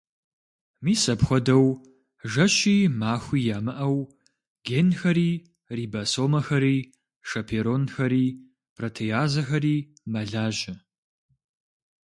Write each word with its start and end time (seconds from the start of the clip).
Мис 0.83 1.03
апхуэдэу 1.13 1.65
жэщи 2.31 2.77
махуи 2.99 3.41
ямыӏэу 3.57 3.97
генхэри, 4.65 5.31
рибосомэхэри, 5.75 6.77
шэперонхэри, 7.27 8.25
протеазэхэри 8.75 9.77
мэлажьэ. 10.11 10.75